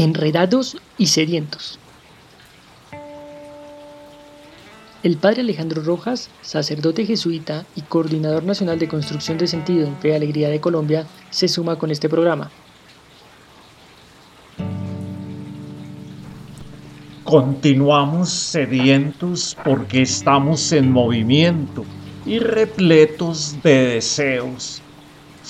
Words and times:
Enredados 0.00 0.78
y 0.96 1.08
sedientos. 1.08 1.78
El 5.02 5.18
padre 5.18 5.42
Alejandro 5.42 5.82
Rojas, 5.82 6.30
sacerdote 6.40 7.04
jesuita 7.04 7.66
y 7.76 7.82
coordinador 7.82 8.44
nacional 8.44 8.78
de 8.78 8.88
construcción 8.88 9.36
de 9.36 9.46
sentido 9.46 9.86
en 9.86 9.94
Fe 9.98 10.08
y 10.08 10.12
Alegría 10.12 10.48
de 10.48 10.58
Colombia, 10.58 11.06
se 11.28 11.48
suma 11.48 11.76
con 11.76 11.90
este 11.90 12.08
programa. 12.08 12.50
Continuamos 17.22 18.30
sedientos 18.30 19.54
porque 19.62 20.00
estamos 20.00 20.72
en 20.72 20.90
movimiento 20.90 21.84
y 22.24 22.38
repletos 22.38 23.62
de 23.62 23.84
deseos 23.88 24.80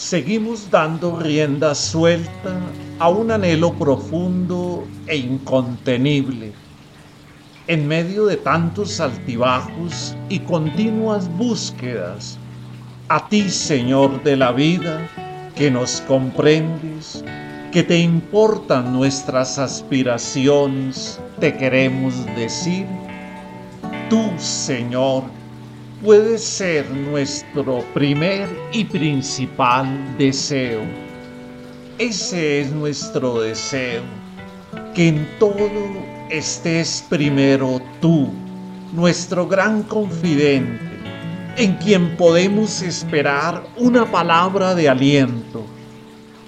seguimos 0.00 0.70
dando 0.70 1.20
rienda 1.20 1.74
suelta 1.74 2.58
a 2.98 3.10
un 3.10 3.30
anhelo 3.30 3.70
profundo 3.74 4.86
e 5.06 5.16
incontenible. 5.18 6.52
En 7.66 7.86
medio 7.86 8.24
de 8.24 8.38
tantos 8.38 8.98
altibajos 8.98 10.16
y 10.30 10.38
continuas 10.40 11.28
búsquedas, 11.36 12.38
a 13.08 13.28
ti, 13.28 13.50
Señor 13.50 14.22
de 14.24 14.36
la 14.36 14.52
vida, 14.52 15.06
que 15.54 15.70
nos 15.70 16.00
comprendes, 16.08 17.22
que 17.70 17.82
te 17.82 17.98
importan 17.98 18.94
nuestras 18.94 19.58
aspiraciones, 19.58 21.20
te 21.40 21.54
queremos 21.54 22.14
decir, 22.36 22.86
tú, 24.08 24.30
Señor, 24.38 25.24
puede 26.02 26.38
ser 26.38 26.90
nuestro 26.90 27.84
primer 27.92 28.48
y 28.72 28.84
principal 28.84 29.86
deseo. 30.16 30.80
Ese 31.98 32.62
es 32.62 32.72
nuestro 32.72 33.42
deseo, 33.42 34.02
que 34.94 35.08
en 35.08 35.28
todo 35.38 35.70
estés 36.30 37.04
primero 37.10 37.82
tú, 38.00 38.30
nuestro 38.94 39.46
gran 39.46 39.82
confidente, 39.82 40.80
en 41.56 41.74
quien 41.74 42.16
podemos 42.16 42.80
esperar 42.80 43.62
una 43.76 44.10
palabra 44.10 44.74
de 44.74 44.88
aliento. 44.88 45.66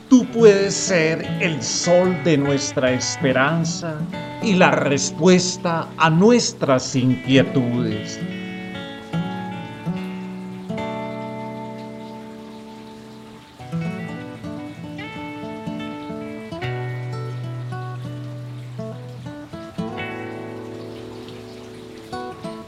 Tú 0.09 0.25
puedes 0.33 0.73
ser 0.73 1.27
el 1.41 1.63
sol 1.63 2.17
de 2.25 2.39
nuestra 2.39 2.93
esperanza 2.93 3.99
y 4.43 4.55
la 4.55 4.71
respuesta 4.71 5.89
a 5.99 6.09
nuestras 6.09 6.97
inquietudes. 6.97 8.19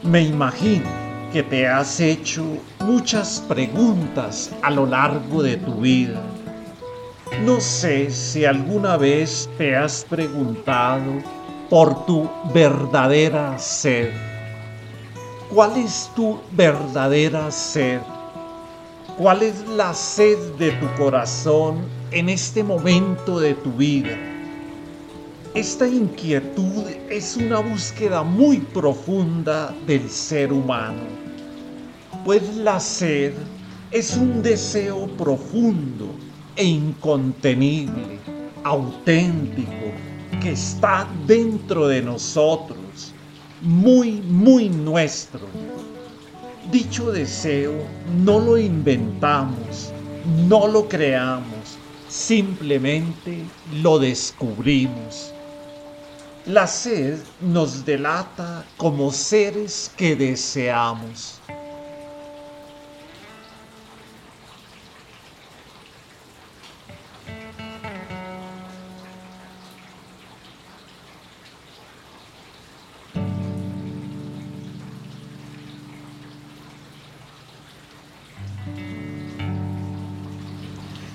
Me 0.05 0.21
imagino 0.21 0.85
que 1.33 1.41
te 1.41 1.67
has 1.67 1.99
hecho 1.99 2.45
muchas 2.81 3.43
preguntas 3.47 4.51
a 4.61 4.69
lo 4.69 4.85
largo 4.85 5.41
de 5.41 5.57
tu 5.57 5.81
vida. 5.81 6.21
No 7.43 7.59
sé 7.59 8.11
si 8.11 8.45
alguna 8.45 8.97
vez 8.97 9.49
te 9.57 9.75
has 9.75 10.05
preguntado 10.07 11.11
por 11.71 12.05
tu 12.05 12.29
verdadera 12.53 13.57
sed. 13.57 14.11
¿Cuál 15.51 15.75
es 15.77 16.11
tu 16.15 16.39
verdadera 16.51 17.49
sed? 17.49 17.99
¿Cuál 19.17 19.41
es 19.41 19.67
la 19.69 19.91
sed 19.95 20.37
de 20.59 20.71
tu 20.73 20.87
corazón 21.01 21.83
en 22.11 22.29
este 22.29 22.63
momento 22.63 23.39
de 23.39 23.55
tu 23.55 23.71
vida? 23.71 24.34
Esta 25.55 25.87
inquietud 25.87 26.83
es 27.09 27.37
una 27.37 27.59
búsqueda 27.59 28.23
muy 28.23 28.57
profunda 28.57 29.73
del 29.87 30.09
ser 30.09 30.51
humano, 30.51 31.03
pues 32.25 32.57
la 32.57 32.77
sed 32.77 33.31
es 33.89 34.17
un 34.17 34.41
deseo 34.43 35.07
profundo 35.15 36.13
e 36.57 36.65
incontenible, 36.65 38.19
auténtico, 38.65 39.93
que 40.41 40.51
está 40.51 41.07
dentro 41.25 41.87
de 41.87 42.01
nosotros, 42.01 43.13
muy, 43.61 44.21
muy 44.23 44.67
nuestro. 44.67 45.47
Dicho 46.69 47.13
deseo 47.13 47.75
no 48.25 48.41
lo 48.41 48.57
inventamos, 48.57 49.93
no 50.49 50.67
lo 50.67 50.89
creamos, 50.89 51.77
simplemente 52.09 53.45
lo 53.81 53.99
descubrimos 53.99 55.33
la 56.45 56.67
sed 56.67 57.17
nos 57.41 57.83
delata 57.83 58.63
como 58.77 59.11
seres 59.11 59.91
que 59.97 60.15
deseamos. 60.15 61.41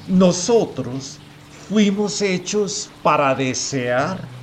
Nosotros 0.09 1.19
fuimos 1.69 2.21
hechos 2.21 2.91
para 3.01 3.33
desear 3.33 4.40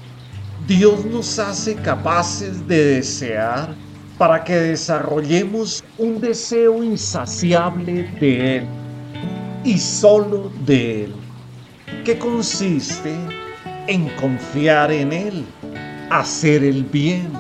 Dios 0.67 1.05
nos 1.05 1.39
hace 1.39 1.75
capaces 1.75 2.67
de 2.67 2.95
desear 2.95 3.73
para 4.17 4.43
que 4.43 4.53
desarrollemos 4.53 5.81
un 5.97 6.19
deseo 6.19 6.83
insaciable 6.83 8.03
de 8.19 8.57
Él 8.57 8.67
y 9.63 9.77
solo 9.77 10.51
de 10.65 11.05
Él, 11.05 11.15
que 12.03 12.19
consiste 12.19 13.15
en 13.87 14.09
confiar 14.17 14.91
en 14.91 15.13
Él, 15.13 15.45
hacer 16.09 16.65
el 16.65 16.83
bien, 16.83 17.31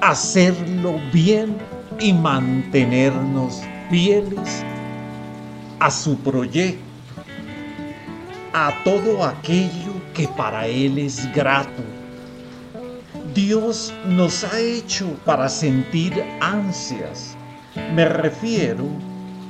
hacerlo 0.00 0.98
bien 1.12 1.58
y 2.00 2.14
mantenernos 2.14 3.60
fieles 3.90 4.64
a 5.78 5.90
su 5.90 6.16
proyecto, 6.20 6.82
a 8.54 8.72
todo 8.82 9.22
aquello 9.26 9.92
que 10.14 10.26
para 10.26 10.66
Él 10.66 10.96
es 10.96 11.30
grato 11.34 11.82
Dios 13.34 13.94
nos 14.06 14.44
ha 14.44 14.60
hecho 14.60 15.16
para 15.24 15.48
sentir 15.48 16.22
ansias. 16.40 17.34
Me 17.94 18.04
refiero 18.04 18.84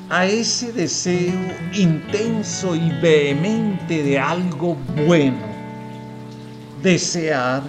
a 0.09 0.25
ese 0.26 0.72
deseo 0.72 1.41
intenso 1.75 2.76
y 2.76 2.91
vehemente 3.00 4.03
de 4.04 4.19
algo 4.19 4.76
bueno. 5.06 5.41
Desear 6.82 7.62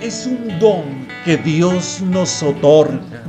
es 0.00 0.26
un 0.26 0.58
don 0.58 1.06
que 1.24 1.38
Dios 1.38 2.02
nos 2.02 2.42
otorga, 2.42 3.22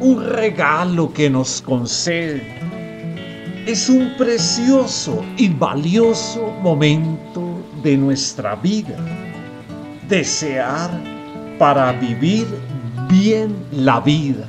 un 0.00 0.28
regalo 0.28 1.10
que 1.12 1.30
nos 1.30 1.62
concede. 1.62 2.44
Es 3.66 3.88
un 3.88 4.14
precioso 4.18 5.24
y 5.38 5.48
valioso 5.48 6.50
momento 6.60 7.42
de 7.82 7.96
nuestra 7.96 8.56
vida. 8.56 8.96
Desear 10.08 11.15
para 11.58 11.92
vivir 11.92 12.46
bien 13.08 13.54
la 13.72 14.00
vida. 14.00 14.46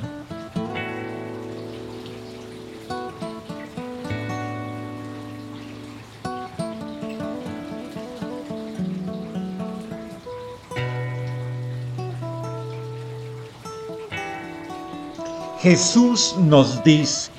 Jesús 15.60 16.36
nos 16.38 16.82
dice, 16.84 17.30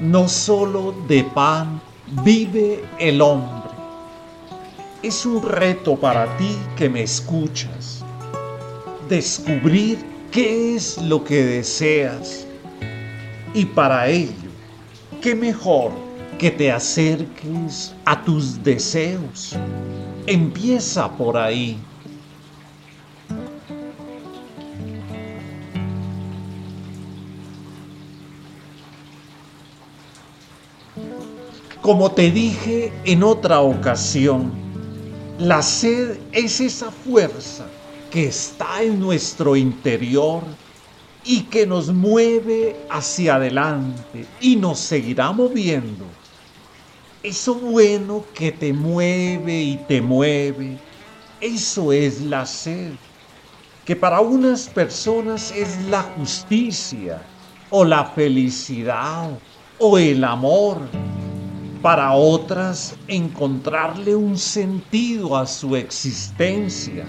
no 0.00 0.28
solo 0.28 0.94
de 1.08 1.24
pan 1.24 1.80
vive 2.22 2.84
el 2.98 3.20
hombre. 3.22 3.70
Es 5.02 5.24
un 5.24 5.42
reto 5.42 5.96
para 5.96 6.36
ti 6.36 6.56
que 6.76 6.88
me 6.88 7.02
escuchas 7.02 7.95
descubrir 9.08 9.98
qué 10.30 10.74
es 10.76 10.98
lo 10.98 11.22
que 11.22 11.44
deseas. 11.44 12.46
Y 13.54 13.64
para 13.64 14.08
ello, 14.08 14.50
qué 15.20 15.34
mejor 15.34 15.92
que 16.38 16.50
te 16.50 16.70
acerques 16.70 17.94
a 18.04 18.22
tus 18.22 18.62
deseos. 18.62 19.56
Empieza 20.26 21.10
por 21.10 21.36
ahí. 21.36 21.78
Como 31.80 32.10
te 32.10 32.32
dije 32.32 32.92
en 33.04 33.22
otra 33.22 33.60
ocasión, 33.60 34.50
La 35.38 35.62
sed 35.62 36.18
es 36.32 36.60
esa 36.60 36.90
fuerza 36.90 37.66
que 38.16 38.28
está 38.28 38.82
en 38.82 38.98
nuestro 38.98 39.56
interior 39.56 40.42
y 41.22 41.42
que 41.42 41.66
nos 41.66 41.92
mueve 41.92 42.74
hacia 42.88 43.34
adelante 43.34 44.24
y 44.40 44.56
nos 44.56 44.78
seguirá 44.78 45.32
moviendo. 45.32 46.06
Eso 47.22 47.56
bueno 47.56 48.24
que 48.32 48.52
te 48.52 48.72
mueve 48.72 49.60
y 49.60 49.76
te 49.86 50.00
mueve, 50.00 50.78
eso 51.42 51.92
es 51.92 52.22
la 52.22 52.46
sed, 52.46 52.92
que 53.84 53.94
para 53.94 54.20
unas 54.20 54.66
personas 54.66 55.52
es 55.54 55.78
la 55.90 56.00
justicia 56.02 57.20
o 57.68 57.84
la 57.84 58.06
felicidad 58.06 59.28
o 59.78 59.98
el 59.98 60.24
amor, 60.24 60.78
para 61.82 62.14
otras 62.14 62.94
encontrarle 63.08 64.16
un 64.16 64.38
sentido 64.38 65.36
a 65.36 65.46
su 65.46 65.76
existencia 65.76 67.04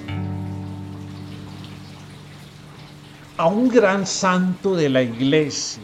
a 3.38 3.46
un 3.46 3.68
gran 3.68 4.08
santo 4.08 4.76
de 4.76 4.90
la 4.90 5.04
iglesia, 5.04 5.84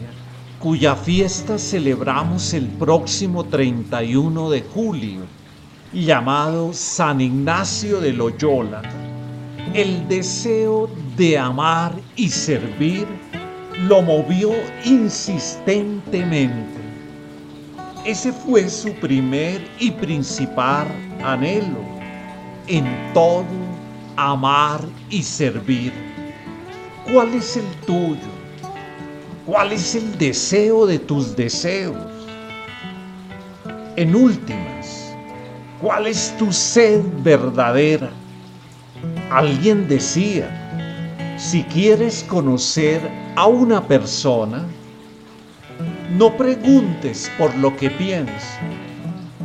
cuya 0.58 0.96
fiesta 0.96 1.56
celebramos 1.56 2.52
el 2.52 2.66
próximo 2.66 3.44
31 3.44 4.50
de 4.50 4.62
julio, 4.62 5.20
llamado 5.92 6.72
San 6.72 7.20
Ignacio 7.20 8.00
de 8.00 8.12
Loyola, 8.12 8.82
el 9.72 10.08
deseo 10.08 10.90
de 11.16 11.38
amar 11.38 11.94
y 12.16 12.28
servir 12.28 13.06
lo 13.86 14.02
movió 14.02 14.50
insistentemente. 14.84 16.80
Ese 18.04 18.32
fue 18.32 18.68
su 18.68 18.92
primer 18.94 19.64
y 19.78 19.92
principal 19.92 20.88
anhelo, 21.22 21.78
en 22.66 22.84
todo 23.14 23.46
amar 24.16 24.80
y 25.08 25.22
servir 25.22 26.13
¿Cuál 27.14 27.32
es 27.34 27.56
el 27.56 27.70
tuyo? 27.86 28.18
¿Cuál 29.46 29.70
es 29.70 29.94
el 29.94 30.18
deseo 30.18 30.84
de 30.84 30.98
tus 30.98 31.36
deseos? 31.36 31.94
En 33.94 34.16
últimas, 34.16 35.14
¿cuál 35.80 36.08
es 36.08 36.36
tu 36.38 36.52
sed 36.52 37.04
verdadera? 37.22 38.10
Alguien 39.30 39.86
decía, 39.86 40.50
si 41.38 41.62
quieres 41.62 42.24
conocer 42.24 43.00
a 43.36 43.46
una 43.46 43.86
persona, 43.86 44.66
no 46.18 46.36
preguntes 46.36 47.30
por 47.38 47.54
lo 47.54 47.76
que 47.76 47.90
piensa, 47.90 48.58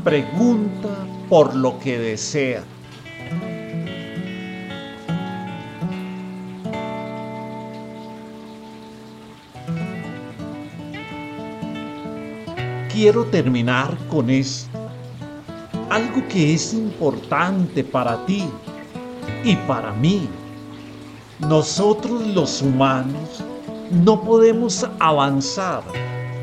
pregunta 0.04 0.90
por 1.30 1.56
lo 1.56 1.78
que 1.78 2.00
desea. 2.00 2.64
Quiero 13.00 13.24
terminar 13.28 13.98
con 14.10 14.30
esto. 14.30 14.78
Algo 15.90 16.22
que 16.28 16.54
es 16.54 16.74
importante 16.74 17.82
para 17.82 18.26
ti 18.26 18.44
y 19.42 19.56
para 19.56 19.94
mí. 19.94 20.28
Nosotros 21.40 22.28
los 22.28 22.62
humanos 22.62 23.42
no 23.90 24.22
podemos 24.22 24.86
avanzar 25.00 25.82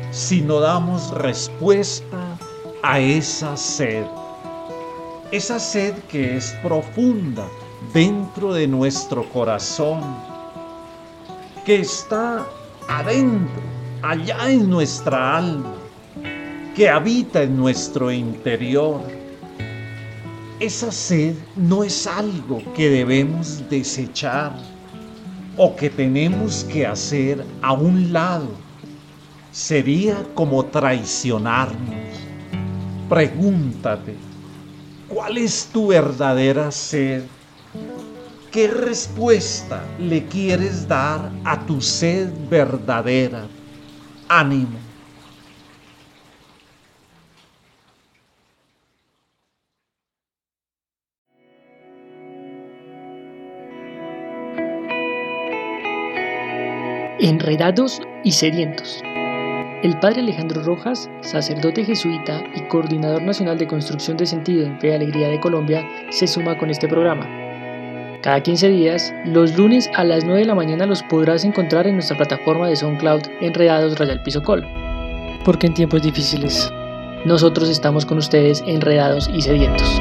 si 0.09 0.41
no 0.41 0.59
damos 0.59 1.11
respuesta 1.11 2.39
a 2.81 2.99
esa 2.99 3.55
sed. 3.55 4.07
Esa 5.31 5.59
sed 5.59 5.93
que 6.09 6.37
es 6.37 6.55
profunda 6.63 7.47
dentro 7.93 8.51
de 8.51 8.67
nuestro 8.67 9.29
corazón, 9.29 10.01
que 11.63 11.81
está 11.81 12.47
adentro, 12.89 13.61
allá 14.01 14.49
en 14.49 14.67
nuestra 14.67 15.37
alma 15.37 15.86
que 16.77 16.87
habita 16.87 17.41
en 17.41 17.57
nuestro 17.57 18.11
interior. 18.11 19.01
Esa 20.59 20.91
sed 20.91 21.33
no 21.55 21.83
es 21.83 22.05
algo 22.05 22.61
que 22.75 22.87
debemos 22.87 23.67
desechar 23.67 24.55
o 25.57 25.75
que 25.75 25.89
tenemos 25.89 26.63
que 26.65 26.85
hacer 26.85 27.43
a 27.63 27.73
un 27.73 28.13
lado. 28.13 28.51
Sería 29.51 30.23
como 30.35 30.63
traicionarnos. 30.67 31.95
Pregúntate, 33.09 34.13
¿cuál 35.07 35.39
es 35.39 35.67
tu 35.73 35.87
verdadera 35.87 36.71
sed? 36.71 37.23
¿Qué 38.51 38.67
respuesta 38.67 39.83
le 39.97 40.23
quieres 40.27 40.87
dar 40.87 41.31
a 41.43 41.59
tu 41.65 41.81
sed 41.81 42.29
verdadera? 42.51 43.47
Ánimo 44.29 44.86
Enredados 57.19 57.99
y 58.23 58.31
sedientos. 58.31 59.01
El 59.81 59.97
padre 59.99 60.21
Alejandro 60.21 60.61
Rojas, 60.61 61.09
sacerdote 61.21 61.83
jesuita 61.83 62.43
y 62.55 62.61
coordinador 62.67 63.23
nacional 63.23 63.57
de 63.57 63.65
construcción 63.65 64.17
de 64.17 64.27
sentido 64.27 64.67
en 64.67 64.79
Fe 64.79 64.89
y 64.89 64.91
Alegría 64.91 65.27
de 65.29 65.39
Colombia, 65.39 65.83
se 66.11 66.27
suma 66.27 66.55
con 66.59 66.69
este 66.69 66.87
programa. 66.87 67.27
Cada 68.21 68.41
15 68.41 68.69
días, 68.69 69.11
los 69.25 69.57
lunes 69.57 69.89
a 69.95 70.03
las 70.03 70.25
9 70.25 70.41
de 70.41 70.45
la 70.45 70.53
mañana 70.53 70.85
los 70.85 71.01
podrás 71.03 71.43
encontrar 71.43 71.87
en 71.87 71.95
nuestra 71.95 72.17
plataforma 72.17 72.69
de 72.69 72.75
SoundCloud 72.75 73.23
Enredados 73.41 73.97
Rayal 73.97 74.21
Piso 74.21 74.43
Col. 74.43 74.63
Porque 75.43 75.65
en 75.65 75.73
tiempos 75.73 76.03
difíciles, 76.03 76.71
nosotros 77.25 77.67
estamos 77.69 78.05
con 78.05 78.19
ustedes 78.19 78.63
enredados 78.67 79.27
y 79.33 79.41
sedientos. 79.41 79.99